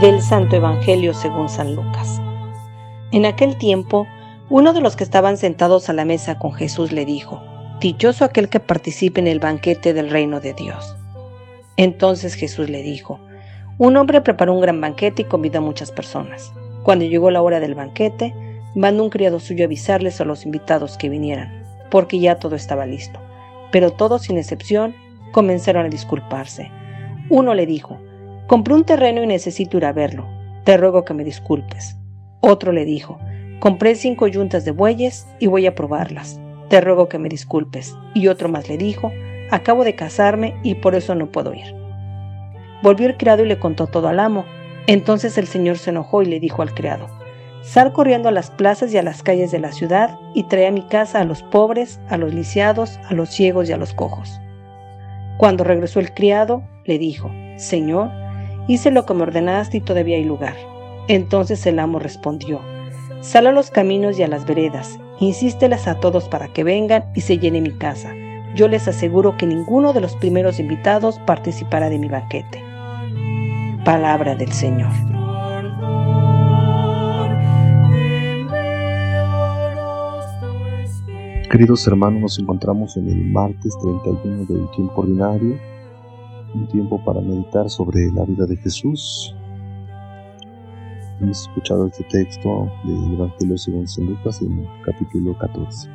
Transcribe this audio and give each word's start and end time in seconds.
Del 0.00 0.22
Santo 0.22 0.56
Evangelio 0.56 1.12
según 1.12 1.50
San 1.50 1.74
Lucas. 1.74 2.22
En 3.12 3.26
aquel 3.26 3.58
tiempo, 3.58 4.06
uno 4.48 4.72
de 4.72 4.80
los 4.80 4.96
que 4.96 5.04
estaban 5.04 5.36
sentados 5.36 5.90
a 5.90 5.92
la 5.92 6.06
mesa 6.06 6.38
con 6.38 6.54
Jesús 6.54 6.90
le 6.90 7.04
dijo, 7.04 7.42
Dichoso 7.80 8.24
aquel 8.24 8.48
que 8.48 8.60
participe 8.60 9.20
en 9.20 9.26
el 9.26 9.40
banquete 9.40 9.92
del 9.92 10.08
reino 10.08 10.40
de 10.40 10.54
Dios. 10.54 10.96
Entonces 11.76 12.32
Jesús 12.32 12.70
le 12.70 12.82
dijo, 12.82 13.20
Un 13.76 13.98
hombre 13.98 14.22
preparó 14.22 14.54
un 14.54 14.62
gran 14.62 14.80
banquete 14.80 15.20
y 15.20 15.26
convidó 15.26 15.58
a 15.58 15.62
muchas 15.62 15.92
personas. 15.92 16.50
Cuando 16.82 17.04
llegó 17.04 17.30
la 17.30 17.42
hora 17.42 17.60
del 17.60 17.74
banquete, 17.74 18.34
mandó 18.74 19.04
un 19.04 19.10
criado 19.10 19.38
suyo 19.38 19.64
a 19.64 19.66
avisarles 19.66 20.18
a 20.18 20.24
los 20.24 20.46
invitados 20.46 20.96
que 20.96 21.10
vinieran, 21.10 21.62
porque 21.90 22.18
ya 22.18 22.36
todo 22.36 22.56
estaba 22.56 22.86
listo. 22.86 23.20
Pero 23.70 23.90
todos, 23.90 24.22
sin 24.22 24.38
excepción, 24.38 24.94
comenzaron 25.32 25.84
a 25.84 25.90
disculparse. 25.90 26.70
Uno 27.28 27.52
le 27.52 27.66
dijo, 27.66 28.00
Compré 28.50 28.74
un 28.74 28.82
terreno 28.82 29.22
y 29.22 29.28
necesito 29.28 29.76
ir 29.76 29.84
a 29.84 29.92
verlo. 29.92 30.26
Te 30.64 30.76
ruego 30.76 31.04
que 31.04 31.14
me 31.14 31.22
disculpes. 31.22 31.96
Otro 32.40 32.72
le 32.72 32.84
dijo, 32.84 33.16
Compré 33.60 33.94
cinco 33.94 34.26
yuntas 34.26 34.64
de 34.64 34.72
bueyes 34.72 35.28
y 35.38 35.46
voy 35.46 35.68
a 35.68 35.76
probarlas. 35.76 36.40
Te 36.68 36.80
ruego 36.80 37.08
que 37.08 37.20
me 37.20 37.28
disculpes. 37.28 37.94
Y 38.12 38.26
otro 38.26 38.48
más 38.48 38.68
le 38.68 38.76
dijo, 38.76 39.12
Acabo 39.52 39.84
de 39.84 39.94
casarme 39.94 40.56
y 40.64 40.74
por 40.74 40.96
eso 40.96 41.14
no 41.14 41.30
puedo 41.30 41.54
ir. 41.54 41.76
Volvió 42.82 43.06
el 43.06 43.16
criado 43.16 43.44
y 43.44 43.46
le 43.46 43.60
contó 43.60 43.86
todo 43.86 44.08
al 44.08 44.18
amo. 44.18 44.44
Entonces 44.88 45.38
el 45.38 45.46
señor 45.46 45.78
se 45.78 45.90
enojó 45.90 46.22
y 46.22 46.26
le 46.26 46.40
dijo 46.40 46.62
al 46.62 46.74
criado, 46.74 47.06
Sal 47.62 47.92
corriendo 47.92 48.28
a 48.28 48.32
las 48.32 48.50
plazas 48.50 48.92
y 48.92 48.98
a 48.98 49.04
las 49.04 49.22
calles 49.22 49.52
de 49.52 49.60
la 49.60 49.70
ciudad 49.70 50.18
y 50.34 50.42
trae 50.42 50.66
a 50.66 50.72
mi 50.72 50.82
casa 50.82 51.20
a 51.20 51.24
los 51.24 51.44
pobres, 51.44 52.00
a 52.08 52.16
los 52.16 52.34
lisiados, 52.34 52.98
a 53.08 53.14
los 53.14 53.30
ciegos 53.30 53.68
y 53.68 53.72
a 53.72 53.76
los 53.76 53.94
cojos. 53.94 54.40
Cuando 55.38 55.62
regresó 55.62 56.00
el 56.00 56.12
criado, 56.12 56.64
le 56.84 56.98
dijo, 56.98 57.30
Señor, 57.56 58.10
hice 58.72 58.92
lo 58.92 59.04
que 59.04 59.14
me 59.14 59.22
ordenaste 59.22 59.78
y 59.78 59.80
todavía 59.80 60.16
hay 60.16 60.24
lugar. 60.24 60.54
Entonces 61.08 61.66
el 61.66 61.80
amo 61.80 61.98
respondió, 61.98 62.60
Sal 63.20 63.48
a 63.48 63.52
los 63.52 63.70
caminos 63.70 64.16
y 64.18 64.22
a 64.22 64.28
las 64.28 64.46
veredas, 64.46 64.98
insísteles 65.18 65.88
a 65.88 65.98
todos 65.98 66.28
para 66.28 66.52
que 66.52 66.62
vengan 66.62 67.04
y 67.14 67.22
se 67.22 67.38
llene 67.38 67.60
mi 67.60 67.72
casa. 67.72 68.14
Yo 68.54 68.68
les 68.68 68.86
aseguro 68.86 69.36
que 69.36 69.46
ninguno 69.46 69.92
de 69.92 70.00
los 70.00 70.14
primeros 70.16 70.60
invitados 70.60 71.18
participará 71.26 71.90
de 71.90 71.98
mi 71.98 72.08
banquete. 72.08 72.62
Palabra 73.84 74.36
del 74.36 74.52
Señor. 74.52 74.92
Queridos 81.50 81.84
hermanos, 81.88 82.20
nos 82.20 82.38
encontramos 82.38 82.96
en 82.96 83.08
el 83.08 83.24
martes 83.32 83.76
31 83.82 84.44
del 84.44 84.70
tiempo 84.70 85.00
ordinario, 85.00 85.58
un 86.54 86.66
tiempo 86.68 87.02
para 87.04 87.20
meditar 87.20 87.68
sobre 87.70 88.10
la 88.12 88.24
vida 88.24 88.46
de 88.46 88.56
Jesús. 88.56 89.34
Hemos 91.20 91.42
escuchado 91.42 91.86
este 91.86 92.04
texto 92.04 92.70
del 92.84 93.14
Evangelio 93.14 93.58
según 93.58 93.86
San 93.86 94.06
Lucas 94.06 94.40
en 94.42 94.66
capítulo 94.84 95.36
14. 95.38 95.90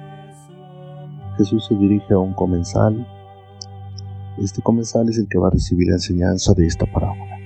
Jesús 1.38 1.66
se 1.66 1.76
dirige 1.76 2.14
a 2.14 2.20
un 2.20 2.34
comensal. 2.34 3.08
Este 4.38 4.62
comensal 4.62 5.10
es 5.10 5.18
el 5.18 5.28
que 5.28 5.38
va 5.38 5.48
a 5.48 5.52
recibir 5.52 5.88
la 5.88 5.96
enseñanza 5.96 6.54
de 6.54 6.68
esta 6.68 6.86
parábola. 6.86 7.38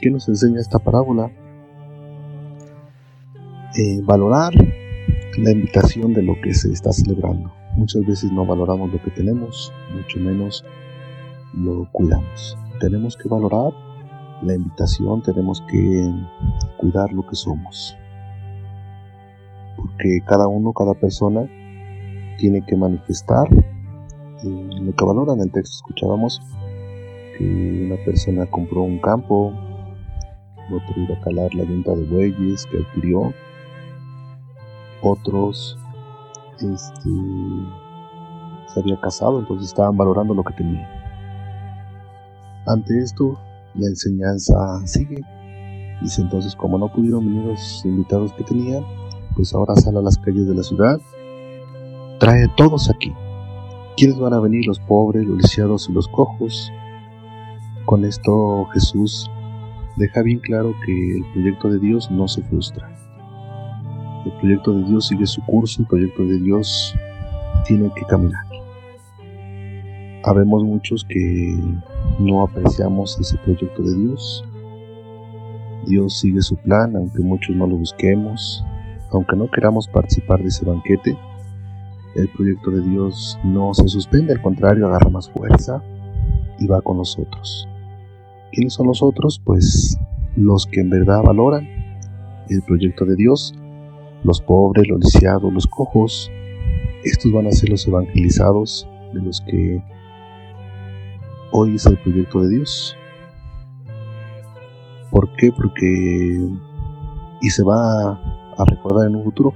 ¿Qué 0.00 0.10
nos 0.10 0.28
enseña 0.28 0.60
esta 0.60 0.78
parábola? 0.78 1.30
Eh, 3.76 4.00
valorar 4.02 4.52
la 5.38 5.52
invitación 5.52 6.12
de 6.14 6.22
lo 6.22 6.34
que 6.42 6.52
se 6.54 6.72
está 6.72 6.92
celebrando. 6.92 7.52
Muchas 7.76 8.04
veces 8.04 8.32
no 8.32 8.44
valoramos 8.44 8.92
lo 8.92 9.00
que 9.00 9.10
tenemos, 9.10 9.72
mucho 9.94 10.18
menos 10.18 10.64
lo 11.54 11.88
cuidamos. 11.92 12.56
Tenemos 12.80 13.16
que 13.16 13.28
valorar 13.28 13.72
la 14.42 14.54
invitación, 14.54 15.22
tenemos 15.22 15.62
que 15.68 16.12
cuidar 16.76 17.12
lo 17.12 17.26
que 17.26 17.34
somos. 17.34 17.96
Porque 19.76 20.20
cada 20.26 20.48
uno, 20.48 20.72
cada 20.72 20.94
persona 20.94 21.48
tiene 22.38 22.62
que 22.64 22.76
manifestar 22.76 23.48
eh, 24.44 24.68
lo 24.80 24.94
que 24.94 25.04
valora. 25.04 25.32
En 25.34 25.40
el 25.40 25.50
texto 25.50 25.76
escuchábamos 25.76 26.40
que 27.36 27.86
una 27.86 28.04
persona 28.04 28.46
compró 28.46 28.82
un 28.82 28.98
campo, 28.98 29.52
otro 30.70 31.02
iba 31.02 31.14
a 31.14 31.20
calar 31.20 31.54
la 31.54 31.64
venta 31.64 31.94
de 31.94 32.04
bueyes 32.04 32.66
que 32.66 32.78
adquirió, 32.78 33.32
otros 35.02 35.78
este, 36.60 37.10
se 38.66 38.80
había 38.80 39.00
casado, 39.00 39.38
entonces 39.38 39.68
estaban 39.68 39.96
valorando 39.96 40.34
lo 40.34 40.42
que 40.42 40.54
tenía. 40.54 40.97
Ante 42.68 42.98
esto, 42.98 43.38
la 43.74 43.86
enseñanza 43.86 44.54
sigue. 44.84 45.22
Dice 46.02 46.20
entonces, 46.20 46.54
como 46.54 46.76
no 46.76 46.92
pudieron 46.92 47.24
venir 47.24 47.44
los 47.44 47.82
invitados 47.86 48.34
que 48.34 48.44
tenían, 48.44 48.84
pues 49.34 49.54
ahora 49.54 49.74
sale 49.76 49.98
a 49.98 50.02
las 50.02 50.18
calles 50.18 50.46
de 50.46 50.54
la 50.54 50.62
ciudad, 50.62 51.00
trae 52.20 52.44
a 52.44 52.54
todos 52.56 52.90
aquí. 52.90 53.10
¿Quiénes 53.96 54.18
van 54.18 54.34
a 54.34 54.40
venir? 54.40 54.66
Los 54.66 54.80
pobres, 54.80 55.26
los 55.26 55.38
lisiados 55.38 55.88
y 55.88 55.92
los 55.92 56.08
cojos. 56.08 56.70
Con 57.86 58.04
esto 58.04 58.66
Jesús 58.74 59.30
deja 59.96 60.20
bien 60.22 60.40
claro 60.40 60.74
que 60.84 61.16
el 61.16 61.24
proyecto 61.32 61.70
de 61.70 61.78
Dios 61.78 62.10
no 62.10 62.28
se 62.28 62.42
frustra. 62.42 62.90
El 64.26 64.32
proyecto 64.40 64.74
de 64.74 64.84
Dios 64.84 65.06
sigue 65.06 65.26
su 65.26 65.40
curso, 65.46 65.80
el 65.80 65.88
proyecto 65.88 66.22
de 66.24 66.38
Dios 66.38 66.94
tiene 67.66 67.90
que 67.96 68.02
caminar. 68.02 68.47
Habemos 70.24 70.64
muchos 70.64 71.04
que 71.08 71.56
no 72.18 72.42
apreciamos 72.42 73.18
ese 73.20 73.36
proyecto 73.38 73.82
de 73.82 73.96
Dios. 73.96 74.44
Dios 75.86 76.18
sigue 76.18 76.42
su 76.42 76.56
plan, 76.56 76.96
aunque 76.96 77.20
muchos 77.20 77.54
no 77.54 77.66
lo 77.66 77.76
busquemos, 77.76 78.64
aunque 79.12 79.36
no 79.36 79.48
queramos 79.50 79.86
participar 79.86 80.42
de 80.42 80.48
ese 80.48 80.64
banquete. 80.64 81.16
El 82.16 82.28
proyecto 82.30 82.70
de 82.70 82.82
Dios 82.82 83.38
no 83.44 83.72
se 83.74 83.86
suspende, 83.88 84.32
al 84.32 84.42
contrario, 84.42 84.86
agarra 84.86 85.08
más 85.08 85.30
fuerza 85.30 85.82
y 86.58 86.66
va 86.66 86.82
con 86.82 86.96
nosotros. 86.96 87.68
¿Quiénes 88.52 88.72
son 88.72 88.88
los 88.88 89.02
otros? 89.02 89.40
Pues 89.44 89.96
los 90.36 90.66
que 90.66 90.80
en 90.80 90.90
verdad 90.90 91.22
valoran 91.22 91.68
el 92.48 92.62
proyecto 92.62 93.04
de 93.04 93.14
Dios, 93.14 93.54
los 94.24 94.40
pobres, 94.40 94.88
los 94.88 94.98
lisiados, 94.98 95.52
los 95.52 95.66
cojos, 95.66 96.30
estos 97.04 97.30
van 97.30 97.46
a 97.46 97.52
ser 97.52 97.70
los 97.70 97.86
evangelizados 97.86 98.88
de 99.14 99.22
los 99.22 99.40
que 99.42 99.82
hoy 101.52 101.74
es 101.74 101.86
el 101.86 101.98
proyecto 101.98 102.40
de 102.42 102.48
Dios. 102.56 102.96
¿Por 105.10 105.34
qué? 105.36 105.50
Porque 105.52 106.48
y 107.40 107.50
se 107.50 107.62
va 107.62 108.12
a 108.12 108.64
recordar 108.66 109.08
en 109.08 109.16
un 109.16 109.24
futuro 109.24 109.54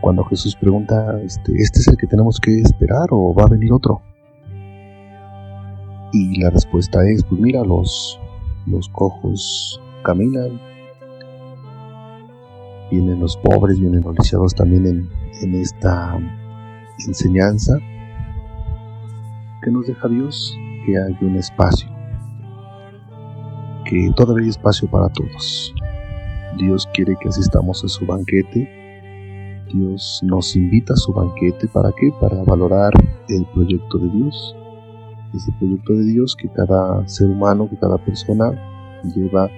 cuando 0.00 0.24
Jesús 0.24 0.56
pregunta, 0.56 1.20
este, 1.22 1.52
¿este 1.56 1.78
es 1.78 1.88
el 1.88 1.96
que 1.96 2.06
tenemos 2.06 2.40
que 2.40 2.60
esperar 2.60 3.06
o 3.10 3.32
va 3.32 3.44
a 3.44 3.48
venir 3.48 3.72
otro? 3.72 4.02
Y 6.12 6.40
la 6.40 6.50
respuesta 6.50 7.08
es, 7.08 7.22
pues 7.24 7.40
mira, 7.40 7.62
los, 7.62 8.20
los 8.66 8.88
cojos 8.88 9.80
caminan, 10.02 10.60
vienen 12.90 13.20
los 13.20 13.36
pobres, 13.36 13.80
vienen 13.80 14.02
los 14.02 14.18
lisiados 14.18 14.54
también 14.54 14.86
en, 14.86 15.08
en 15.40 15.54
esta 15.54 16.18
enseñanza 17.06 17.78
que 19.62 19.70
nos 19.70 19.86
deja 19.86 20.08
Dios, 20.08 20.54
que 20.84 20.98
hay 20.98 21.16
un 21.20 21.36
espacio, 21.36 21.88
que 23.84 24.10
todavía 24.16 24.44
hay 24.44 24.50
espacio 24.50 24.88
para 24.90 25.08
todos. 25.08 25.74
Dios 26.58 26.88
quiere 26.92 27.16
que 27.20 27.28
asistamos 27.28 27.82
a 27.84 27.88
su 27.88 28.04
banquete. 28.06 29.64
Dios 29.72 30.20
nos 30.22 30.54
invita 30.54 30.92
a 30.92 30.96
su 30.96 31.12
banquete. 31.12 31.66
¿Para 31.68 31.92
qué? 31.92 32.12
Para 32.20 32.42
valorar 32.44 32.92
el 33.28 33.44
proyecto 33.46 33.98
de 33.98 34.08
Dios. 34.10 34.56
Ese 35.34 35.50
proyecto 35.52 35.94
de 35.94 36.04
Dios 36.04 36.36
que 36.36 36.48
cada 36.48 37.06
ser 37.08 37.30
humano, 37.30 37.68
que 37.70 37.78
cada 37.78 37.96
persona 37.96 38.50
lleva 39.14 39.48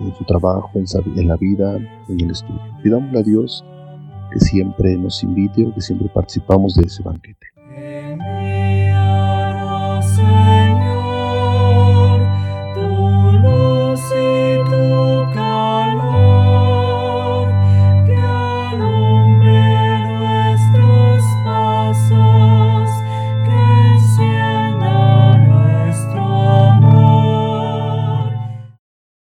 en 0.00 0.14
su 0.14 0.24
trabajo, 0.24 0.70
en, 0.74 1.28
la 1.28 1.36
vida, 1.36 1.76
en 1.76 2.20
el 2.20 2.30
estudio. 2.30 2.60
Pidámosle 2.82 3.18
a 3.18 3.22
Dios 3.22 3.64
que 4.32 4.40
siempre 4.40 4.96
nos 4.96 5.22
invite 5.22 5.66
o 5.66 5.74
que 5.74 5.80
siempre 5.80 6.08
participamos 6.08 6.74
de 6.74 6.86
ese 6.86 7.02
banquete. 7.02 7.46